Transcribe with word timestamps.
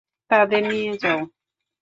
তাদের 0.31 0.63
নিয়ে 0.69 0.93
যাও। 0.97 1.19